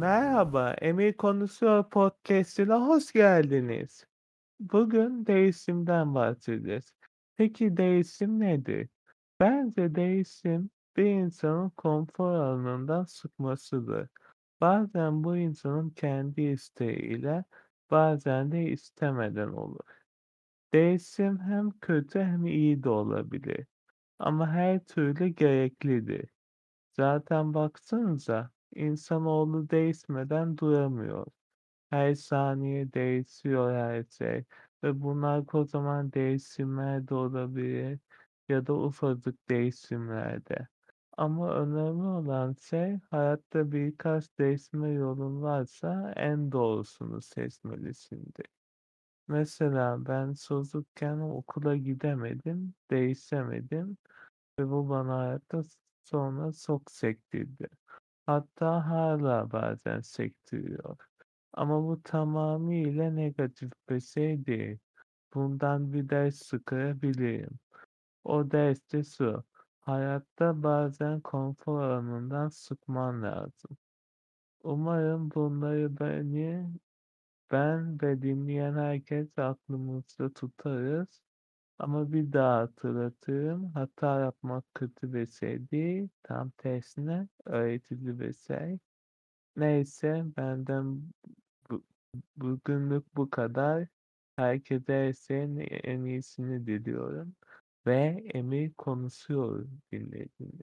Merhaba, 0.00 0.72
Emir 0.72 1.12
Konuşuyor 1.16 1.90
podcast'ine 1.90 2.74
hoş 2.74 3.12
geldiniz. 3.12 4.06
Bugün 4.60 5.26
değişimden 5.26 6.14
bahsedeceğiz. 6.14 6.94
Peki 7.36 7.76
değişim 7.76 8.40
nedir? 8.40 8.88
Bence 9.40 9.94
değişim 9.94 10.70
bir 10.96 11.04
insanın 11.04 11.70
konfor 11.70 12.34
alanından 12.34 13.04
çıkmasıdır. 13.04 14.08
Bazen 14.60 15.24
bu 15.24 15.36
insanın 15.36 15.90
kendi 15.90 16.42
isteğiyle, 16.42 17.44
bazen 17.90 18.52
de 18.52 18.62
istemeden 18.62 19.48
olur. 19.48 19.84
Değişim 20.74 21.40
hem 21.40 21.70
kötü 21.70 22.20
hem 22.20 22.46
iyi 22.46 22.82
de 22.82 22.88
olabilir. 22.88 23.66
Ama 24.18 24.48
her 24.50 24.84
türlü 24.84 25.26
gereklidir. 25.28 26.30
Zaten 26.96 27.54
baksanıza 27.54 28.50
insanoğlu 28.74 29.70
değişmeden 29.70 30.58
duramıyor. 30.58 31.26
Her 31.90 32.14
saniye 32.14 32.92
değişiyor 32.92 33.74
her 33.74 34.04
şey 34.04 34.44
ve 34.84 35.00
bunlar 35.02 35.46
kocaman 35.46 36.12
değişimler 36.12 37.08
de 37.08 37.14
olabilir 37.14 37.98
ya 38.48 38.66
da 38.66 38.74
ufacık 38.74 39.48
değişimler 39.50 40.46
de. 40.46 40.68
Ama 41.16 41.54
önemli 41.54 42.02
olan 42.02 42.56
şey 42.60 42.98
hayatta 43.10 43.72
birkaç 43.72 44.38
değişme 44.38 44.90
yolun 44.90 45.42
varsa 45.42 46.12
en 46.16 46.52
doğrusunu 46.52 47.22
seçmelisindir. 47.22 48.46
Mesela 49.28 50.06
ben 50.06 50.34
çocukken 50.34 51.18
okula 51.18 51.76
gidemedim, 51.76 52.74
değişemedim 52.90 53.96
ve 54.58 54.70
bu 54.70 54.88
bana 54.88 55.18
hayatta 55.18 55.62
sonra 56.04 56.52
çok 56.52 56.90
sektirdi. 56.90 57.68
Hatta 58.26 58.86
hala 58.90 59.52
bazen 59.52 60.00
sektiriyor. 60.00 60.96
Ama 61.52 61.82
bu 61.88 62.02
tamamıyla 62.02 63.10
negatif 63.10 63.72
bir 63.88 64.00
şey 64.00 64.46
değil. 64.46 64.78
Bundan 65.34 65.92
bir 65.92 66.08
ders 66.08 66.48
çıkarabilirim. 66.48 67.58
O 68.24 68.50
ders 68.50 68.92
de 68.92 69.04
şu. 69.04 69.44
Hayatta 69.80 70.62
bazen 70.62 71.20
konfor 71.20 71.82
alanından 71.82 72.48
sıkman 72.48 73.22
lazım. 73.22 73.76
Umarım 74.62 75.30
bunları 75.34 76.00
beni, 76.00 76.70
ben 77.50 78.02
ve 78.02 78.22
dinleyen 78.22 78.74
herkes 78.74 79.38
aklımızda 79.38 80.32
tutarız. 80.32 81.22
Ama 81.80 82.12
bir 82.12 82.32
daha 82.32 82.58
hatırlatırım. 82.60 83.72
Hata 83.74 84.20
yapmak 84.20 84.64
kötü 84.74 85.12
bir 85.14 85.26
şey 85.26 85.70
değil. 85.70 86.08
Tam 86.22 86.50
tersine 86.50 87.28
öğretici 87.44 88.20
bir 88.20 88.32
şey. 88.34 88.78
Neyse 89.56 90.24
benden 90.36 91.02
bu, 91.70 91.84
bugünlük 92.36 93.16
bu 93.16 93.30
kadar. 93.30 93.88
Herkese 94.36 94.92
her 94.94 95.12
en 95.84 96.04
iyisini 96.04 96.66
diliyorum. 96.66 97.36
Ve 97.86 98.24
Emir 98.34 98.72
konuşuyor 98.74 99.66
dinlediğiniz. 99.92 100.58